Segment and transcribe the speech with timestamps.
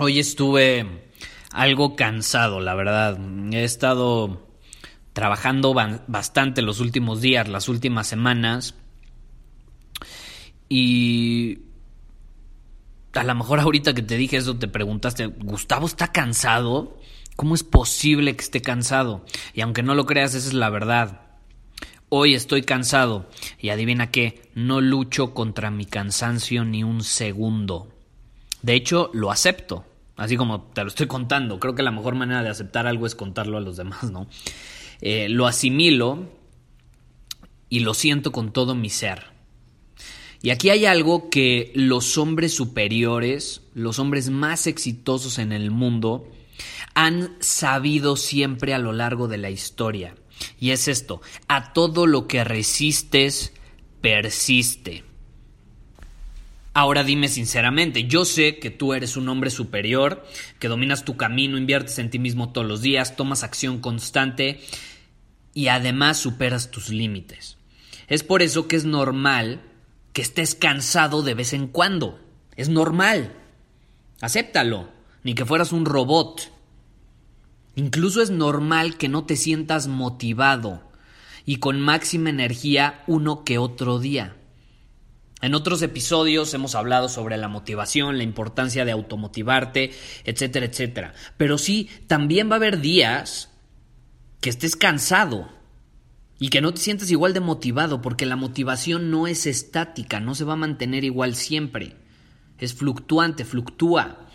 [0.00, 0.86] Hoy estuve
[1.50, 3.18] algo cansado, la verdad.
[3.50, 4.46] He estado
[5.12, 8.76] trabajando bastante los últimos días, las últimas semanas.
[10.68, 11.62] Y
[13.12, 17.00] a lo mejor ahorita que te dije eso te preguntaste, Gustavo está cansado.
[17.34, 19.24] ¿Cómo es posible que esté cansado?
[19.52, 21.22] Y aunque no lo creas, esa es la verdad.
[22.08, 27.88] Hoy estoy cansado y adivina qué, no lucho contra mi cansancio ni un segundo.
[28.62, 29.87] De hecho, lo acepto.
[30.18, 31.60] Así como te lo estoy contando.
[31.60, 34.26] Creo que la mejor manera de aceptar algo es contarlo a los demás, ¿no?
[35.00, 36.28] Eh, lo asimilo
[37.68, 39.26] y lo siento con todo mi ser.
[40.42, 46.28] Y aquí hay algo que los hombres superiores, los hombres más exitosos en el mundo,
[46.94, 50.16] han sabido siempre a lo largo de la historia.
[50.58, 53.52] Y es esto, a todo lo que resistes,
[54.00, 55.07] persiste.
[56.78, 60.24] Ahora dime sinceramente, yo sé que tú eres un hombre superior,
[60.60, 64.60] que dominas tu camino, inviertes en ti mismo todos los días, tomas acción constante
[65.54, 67.56] y además superas tus límites.
[68.06, 69.60] Es por eso que es normal
[70.12, 72.20] que estés cansado de vez en cuando.
[72.54, 73.34] Es normal.
[74.20, 74.88] Acéptalo,
[75.24, 76.52] ni que fueras un robot.
[77.74, 80.88] Incluso es normal que no te sientas motivado
[81.44, 84.37] y con máxima energía uno que otro día.
[85.40, 89.92] En otros episodios hemos hablado sobre la motivación, la importancia de automotivarte,
[90.24, 91.14] etcétera, etcétera.
[91.36, 93.50] Pero sí, también va a haber días
[94.40, 95.48] que estés cansado
[96.40, 100.34] y que no te sientas igual de motivado, porque la motivación no es estática, no
[100.34, 101.96] se va a mantener igual siempre.
[102.58, 104.26] Es fluctuante, fluctúa.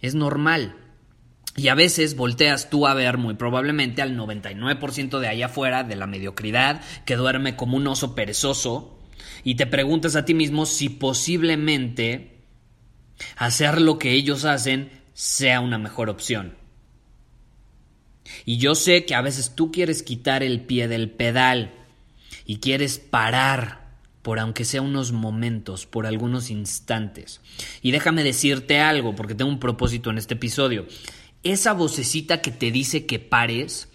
[0.00, 0.87] Es normal.
[1.58, 5.96] Y a veces volteas tú a ver muy probablemente al 99% de allá afuera de
[5.96, 8.96] la mediocridad que duerme como un oso perezoso
[9.42, 12.44] y te preguntas a ti mismo si posiblemente
[13.36, 16.54] hacer lo que ellos hacen sea una mejor opción.
[18.44, 21.74] Y yo sé que a veces tú quieres quitar el pie del pedal
[22.44, 23.88] y quieres parar
[24.22, 27.40] por aunque sea unos momentos, por algunos instantes.
[27.82, 30.86] Y déjame decirte algo, porque tengo un propósito en este episodio
[31.42, 33.88] esa vocecita que te dice que pares,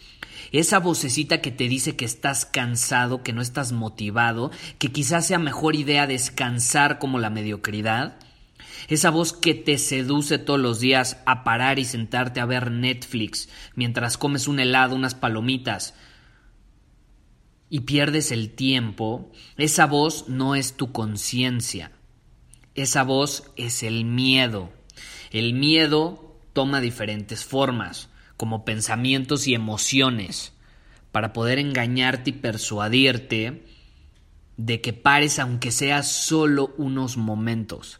[0.51, 5.39] esa vocecita que te dice que estás cansado, que no estás motivado, que quizás sea
[5.39, 8.17] mejor idea descansar como la mediocridad,
[8.87, 13.49] esa voz que te seduce todos los días a parar y sentarte a ver Netflix
[13.75, 15.95] mientras comes un helado, unas palomitas
[17.69, 21.91] y pierdes el tiempo, esa voz no es tu conciencia,
[22.75, 24.71] esa voz es el miedo.
[25.31, 30.53] El miedo toma diferentes formas, como pensamientos y emociones,
[31.11, 33.65] para poder engañarte y persuadirte
[34.57, 37.99] de que pares aunque sea solo unos momentos.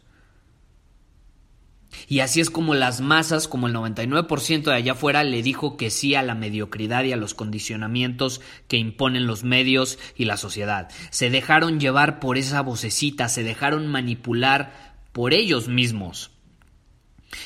[2.08, 5.90] Y así es como las masas, como el 99% de allá afuera, le dijo que
[5.90, 10.90] sí a la mediocridad y a los condicionamientos que imponen los medios y la sociedad.
[11.10, 16.33] Se dejaron llevar por esa vocecita, se dejaron manipular por ellos mismos.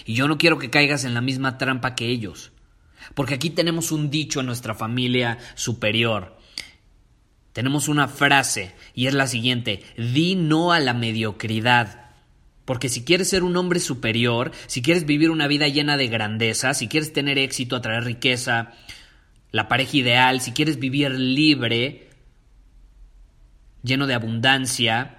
[0.04, 2.52] Y yo no quiero que caigas en la misma trampa que ellos.
[3.14, 6.38] Porque aquí tenemos un dicho en nuestra familia superior.
[7.52, 12.12] Tenemos una frase y es la siguiente, di no a la mediocridad.
[12.64, 16.74] Porque si quieres ser un hombre superior, si quieres vivir una vida llena de grandeza,
[16.74, 18.72] si quieres tener éxito, atraer riqueza,
[19.50, 22.10] la pareja ideal, si quieres vivir libre,
[23.82, 25.17] lleno de abundancia,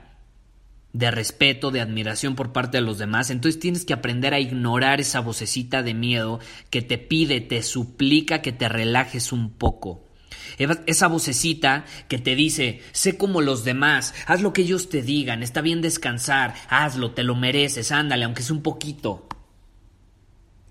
[0.94, 5.00] de respeto, de admiración por parte de los demás, entonces tienes que aprender a ignorar
[5.00, 6.40] esa vocecita de miedo
[6.70, 10.06] que te pide, te suplica que te relajes un poco.
[10.58, 15.44] Esa vocecita que te dice, sé como los demás, haz lo que ellos te digan,
[15.44, 19.28] está bien descansar, hazlo, te lo mereces, ándale, aunque es un poquito.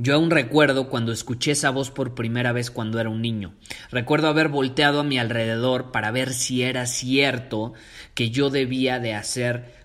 [0.00, 3.55] Yo aún recuerdo cuando escuché esa voz por primera vez cuando era un niño.
[3.91, 7.73] Recuerdo haber volteado a mi alrededor para ver si era cierto
[8.15, 9.78] que yo debía de hacer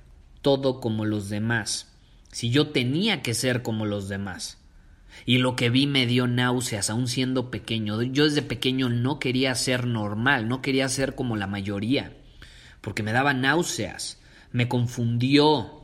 [0.44, 1.92] todo como los demás,
[2.32, 4.60] si yo tenía que ser como los demás.
[5.26, 8.02] Y lo que vi me dio náuseas, aún siendo pequeño.
[8.02, 12.16] Yo desde pequeño no quería ser normal, no quería ser como la mayoría,
[12.82, 14.20] porque me daba náuseas.
[14.52, 15.84] Me confundió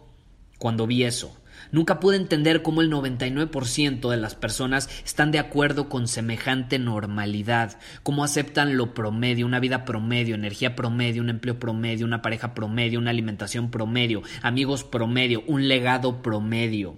[0.58, 1.36] cuando vi eso.
[1.72, 7.80] Nunca pude entender cómo el 99% de las personas están de acuerdo con semejante normalidad,
[8.04, 13.00] cómo aceptan lo promedio, una vida promedio, energía promedio, un empleo promedio, una pareja promedio,
[13.00, 16.98] una alimentación promedio, amigos promedio, un legado promedio.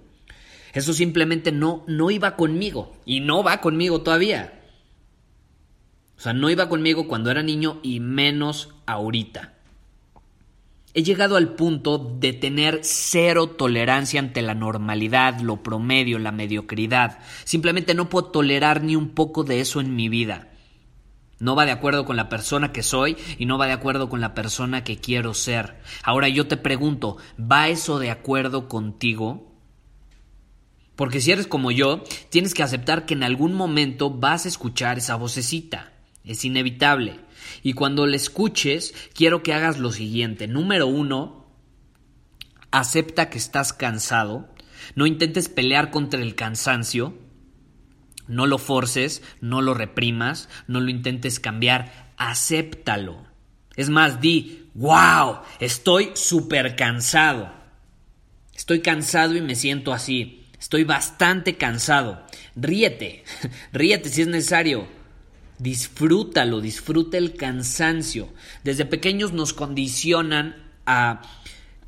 [0.72, 4.60] Eso simplemente no, no iba conmigo y no va conmigo todavía.
[6.16, 9.54] O sea, no iba conmigo cuando era niño y menos ahorita.
[10.94, 17.18] He llegado al punto de tener cero tolerancia ante la normalidad, lo promedio, la mediocridad.
[17.44, 20.48] Simplemente no puedo tolerar ni un poco de eso en mi vida.
[21.38, 24.20] No va de acuerdo con la persona que soy y no va de acuerdo con
[24.20, 25.80] la persona que quiero ser.
[26.04, 29.50] Ahora yo te pregunto, ¿va eso de acuerdo contigo?
[30.94, 34.98] Porque si eres como yo, tienes que aceptar que en algún momento vas a escuchar
[34.98, 35.92] esa vocecita.
[36.22, 37.18] Es inevitable.
[37.62, 40.46] Y cuando le escuches, quiero que hagas lo siguiente.
[40.48, 41.46] Número uno,
[42.70, 44.48] acepta que estás cansado.
[44.94, 47.18] No intentes pelear contra el cansancio.
[48.26, 52.12] No lo forces, no lo reprimas, no lo intentes cambiar.
[52.16, 53.26] Acéptalo.
[53.76, 57.52] Es más, di, wow, estoy súper cansado.
[58.54, 60.46] Estoy cansado y me siento así.
[60.58, 62.24] Estoy bastante cansado.
[62.54, 63.24] Ríete,
[63.72, 65.01] ríete si es necesario
[65.62, 68.28] disfrútalo, disfruta el cansancio.
[68.64, 70.56] Desde pequeños nos condicionan
[70.86, 71.22] a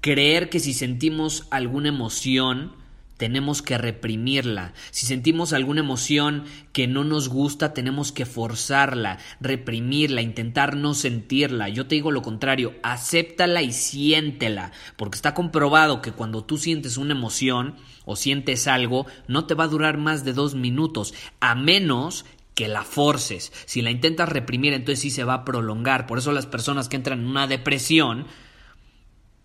[0.00, 2.72] creer que si sentimos alguna emoción,
[3.16, 4.74] tenemos que reprimirla.
[4.90, 11.68] Si sentimos alguna emoción que no nos gusta, tenemos que forzarla, reprimirla, intentar no sentirla.
[11.68, 16.96] Yo te digo lo contrario, acéptala y siéntela, porque está comprobado que cuando tú sientes
[16.96, 21.54] una emoción o sientes algo, no te va a durar más de dos minutos, a
[21.54, 23.52] menos que la forces.
[23.66, 26.06] Si la intentas reprimir, entonces sí se va a prolongar.
[26.06, 28.26] Por eso las personas que entran en una depresión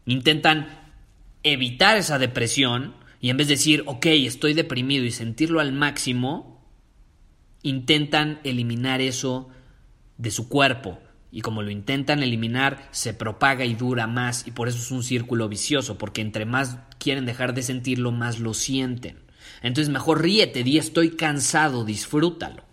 [0.06, 0.91] intentan
[1.44, 6.65] evitar esa depresión y en vez de decir, ok, estoy deprimido y sentirlo al máximo,
[7.63, 9.50] intentan eliminar eso
[10.17, 11.00] de su cuerpo.
[11.31, 15.03] Y como lo intentan eliminar, se propaga y dura más y por eso es un
[15.03, 19.19] círculo vicioso, porque entre más quieren dejar de sentirlo, más lo sienten.
[19.61, 22.69] Entonces mejor ríete, di estoy cansado, disfrútalo.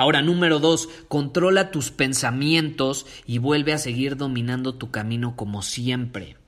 [0.00, 6.38] Ahora, número dos, controla tus pensamientos y vuelve a seguir dominando tu camino como siempre.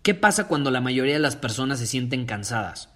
[0.00, 2.88] ¿Qué pasa cuando la mayoría de las personas se sienten cansadas?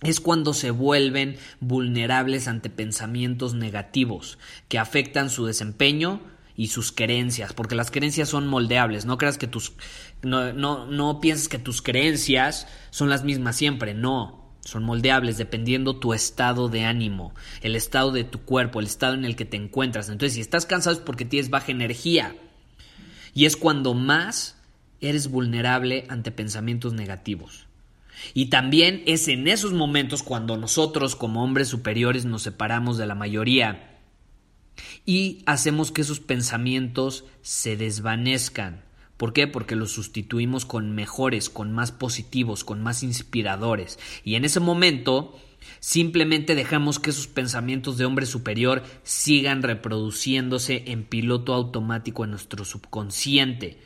[0.00, 4.38] es cuando se vuelven vulnerables ante pensamientos negativos
[4.68, 6.22] que afectan su desempeño
[6.56, 9.74] y sus creencias, porque las creencias son moldeables, no creas que tus
[10.22, 15.96] no, no, no pienses que tus creencias son las mismas siempre, no, son moldeables dependiendo
[15.96, 19.56] tu estado de ánimo, el estado de tu cuerpo, el estado en el que te
[19.56, 20.08] encuentras.
[20.08, 22.34] Entonces, si estás cansado es porque tienes baja energía.
[23.34, 24.56] Y es cuando más
[25.00, 27.66] eres vulnerable ante pensamientos negativos.
[28.32, 33.14] Y también es en esos momentos cuando nosotros como hombres superiores nos separamos de la
[33.14, 33.98] mayoría
[35.04, 38.82] y hacemos que esos pensamientos se desvanezcan
[39.16, 39.46] ¿Por qué?
[39.46, 43.98] Porque los sustituimos con mejores, con más positivos, con más inspiradores.
[44.24, 45.38] Y en ese momento
[45.80, 52.64] simplemente dejamos que esos pensamientos de hombre superior sigan reproduciéndose en piloto automático en nuestro
[52.64, 53.78] subconsciente.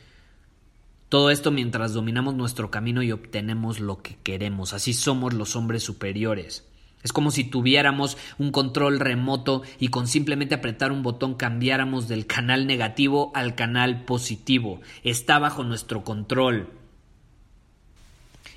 [1.08, 4.74] Todo esto mientras dominamos nuestro camino y obtenemos lo que queremos.
[4.74, 6.67] Así somos los hombres superiores.
[7.02, 12.26] Es como si tuviéramos un control remoto y con simplemente apretar un botón cambiáramos del
[12.26, 14.80] canal negativo al canal positivo.
[15.04, 16.70] Está bajo nuestro control.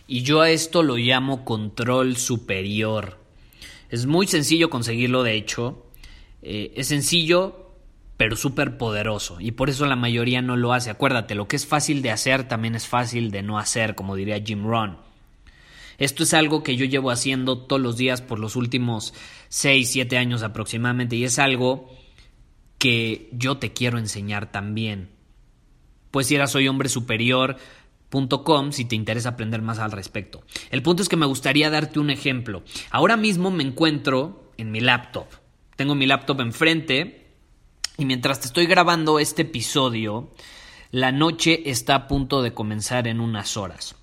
[0.08, 3.20] Y yo a esto lo llamo control superior.
[3.90, 5.86] Es muy sencillo conseguirlo, de hecho.
[6.42, 7.72] Eh, es sencillo,
[8.18, 9.40] pero súper poderoso.
[9.40, 10.90] Y por eso la mayoría no lo hace.
[10.90, 14.42] Acuérdate, lo que es fácil de hacer también es fácil de no hacer, como diría
[14.44, 14.98] Jim Rohn.
[16.02, 19.14] Esto es algo que yo llevo haciendo todos los días por los últimos
[19.50, 21.96] 6, 7 años aproximadamente y es algo
[22.80, 25.12] que yo te quiero enseñar también.
[26.10, 30.42] Pues ir a soyhombresuperior.com si te interesa aprender más al respecto.
[30.72, 32.64] El punto es que me gustaría darte un ejemplo.
[32.90, 35.28] Ahora mismo me encuentro en mi laptop.
[35.76, 37.28] Tengo mi laptop enfrente
[38.00, 40.32] y mientras te estoy grabando este episodio,
[40.90, 44.01] la noche está a punto de comenzar en unas horas.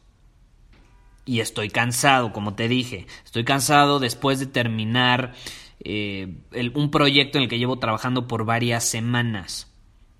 [1.28, 3.06] Y estoy cansado, como te dije.
[3.22, 5.34] Estoy cansado después de terminar
[5.80, 6.38] eh,
[6.74, 9.70] un proyecto en el que llevo trabajando por varias semanas.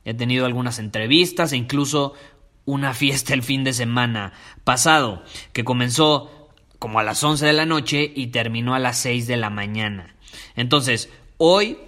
[0.05, 2.13] He tenido algunas entrevistas e incluso
[2.67, 4.35] una fiesta el fin de semana
[4.65, 5.25] pasado,
[5.55, 9.39] que comenzó como a las 11 de la noche y terminó a las 6 de
[9.39, 10.15] la mañana.
[10.57, 11.79] Entonces, hoy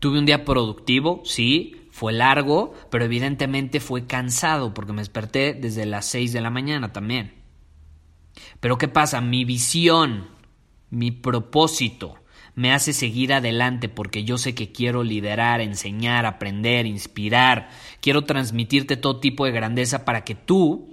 [0.00, 5.86] tuve un día productivo, sí, fue largo, pero evidentemente fue cansado porque me desperté desde
[5.86, 7.39] las 6 de la mañana también.
[8.60, 9.20] Pero ¿qué pasa?
[9.20, 10.28] Mi visión,
[10.90, 12.20] mi propósito,
[12.54, 17.70] me hace seguir adelante porque yo sé que quiero liderar, enseñar, aprender, inspirar.
[18.00, 20.90] Quiero transmitirte todo tipo de grandeza para que tú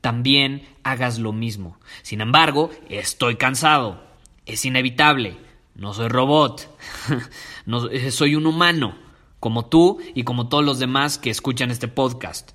[0.00, 1.78] también hagas lo mismo.
[2.02, 4.02] Sin embargo, estoy cansado.
[4.44, 5.36] Es inevitable.
[5.74, 6.68] No soy robot.
[7.66, 8.96] no, eh, soy un humano,
[9.40, 12.52] como tú y como todos los demás que escuchan este podcast.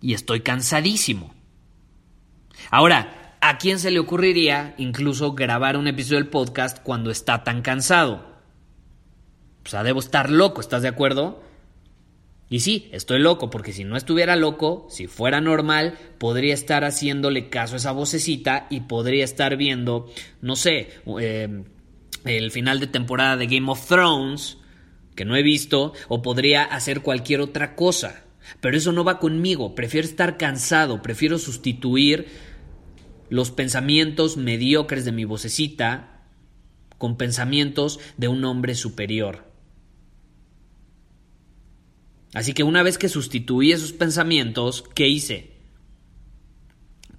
[0.00, 1.34] Y estoy cansadísimo.
[2.72, 7.60] Ahora, ¿A quién se le ocurriría incluso grabar un episodio del podcast cuando está tan
[7.60, 8.24] cansado?
[9.66, 11.42] O sea, debo estar loco, ¿estás de acuerdo?
[12.48, 17.48] Y sí, estoy loco, porque si no estuviera loco, si fuera normal, podría estar haciéndole
[17.48, 20.08] caso a esa vocecita y podría estar viendo,
[20.40, 21.64] no sé, eh,
[22.24, 24.58] el final de temporada de Game of Thrones,
[25.16, 28.22] que no he visto, o podría hacer cualquier otra cosa.
[28.60, 32.51] Pero eso no va conmigo, prefiero estar cansado, prefiero sustituir
[33.32, 36.20] los pensamientos mediocres de mi vocecita
[36.98, 39.50] con pensamientos de un hombre superior.
[42.34, 45.52] Así que una vez que sustituí esos pensamientos, ¿qué hice?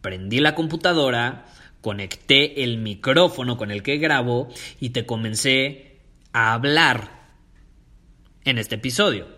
[0.01, 1.47] Prendí la computadora,
[1.81, 6.01] conecté el micrófono con el que grabo y te comencé
[6.31, 7.31] a hablar
[8.43, 9.29] en este episodio.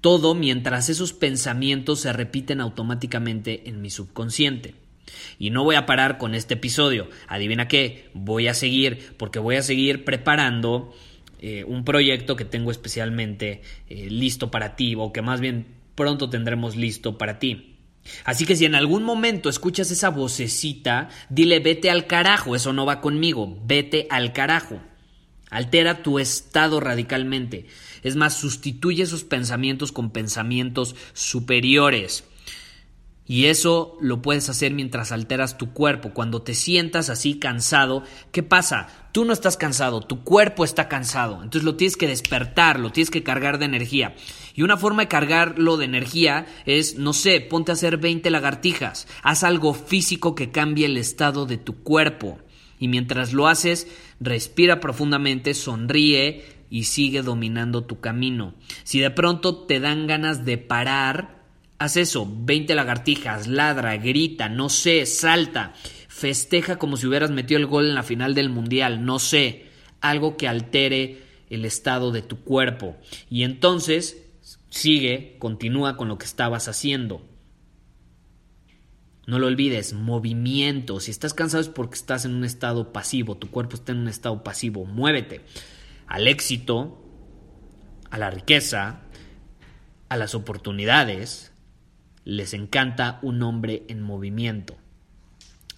[0.00, 4.87] Todo mientras esos pensamientos se repiten automáticamente en mi subconsciente.
[5.38, 7.08] Y no voy a parar con este episodio.
[7.26, 10.94] Adivina qué, voy a seguir porque voy a seguir preparando
[11.40, 16.30] eh, un proyecto que tengo especialmente eh, listo para ti o que más bien pronto
[16.30, 17.76] tendremos listo para ti.
[18.24, 22.86] Así que si en algún momento escuchas esa vocecita, dile vete al carajo, eso no
[22.86, 24.80] va conmigo, vete al carajo.
[25.50, 27.66] Altera tu estado radicalmente.
[28.02, 32.24] Es más, sustituye esos pensamientos con pensamientos superiores.
[33.28, 36.14] Y eso lo puedes hacer mientras alteras tu cuerpo.
[36.14, 38.88] Cuando te sientas así cansado, ¿qué pasa?
[39.12, 41.34] Tú no estás cansado, tu cuerpo está cansado.
[41.42, 44.14] Entonces lo tienes que despertar, lo tienes que cargar de energía.
[44.54, 49.06] Y una forma de cargarlo de energía es, no sé, ponte a hacer 20 lagartijas.
[49.22, 52.38] Haz algo físico que cambie el estado de tu cuerpo.
[52.78, 53.88] Y mientras lo haces,
[54.20, 58.54] respira profundamente, sonríe y sigue dominando tu camino.
[58.84, 61.37] Si de pronto te dan ganas de parar,
[61.78, 65.74] Haz eso, 20 lagartijas, ladra, grita, no sé, salta,
[66.08, 69.66] festeja como si hubieras metido el gol en la final del mundial, no sé,
[70.00, 72.96] algo que altere el estado de tu cuerpo.
[73.30, 74.24] Y entonces
[74.70, 77.22] sigue, continúa con lo que estabas haciendo.
[79.28, 81.00] No lo olvides, movimiento.
[81.00, 84.08] Si estás cansado es porque estás en un estado pasivo, tu cuerpo está en un
[84.08, 84.84] estado pasivo.
[84.84, 85.42] Muévete
[86.06, 87.04] al éxito,
[88.10, 89.02] a la riqueza,
[90.08, 91.52] a las oportunidades,
[92.24, 94.76] les encanta un hombre en movimiento.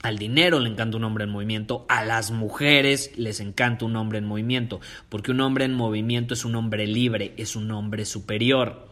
[0.03, 4.19] Al dinero le encanta un hombre en movimiento, a las mujeres les encanta un hombre
[4.19, 4.81] en movimiento,
[5.11, 8.89] porque un hombre en movimiento es un hombre libre, es un hombre superior.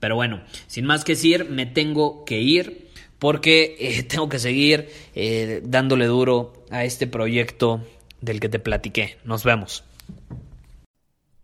[0.00, 2.88] Pero bueno, sin más que decir, me tengo que ir
[3.18, 7.82] porque eh, tengo que seguir eh, dándole duro a este proyecto
[8.20, 9.18] del que te platiqué.
[9.24, 9.84] Nos vemos.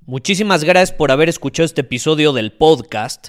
[0.04, 3.28] Muchísimas gracias por haber escuchado este episodio del podcast.